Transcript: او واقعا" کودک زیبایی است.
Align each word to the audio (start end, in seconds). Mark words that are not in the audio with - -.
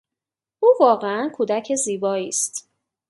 او 0.59 0.73
واقعا" 0.79 1.29
کودک 1.33 1.75
زیبایی 1.75 2.27
است. 2.29 2.69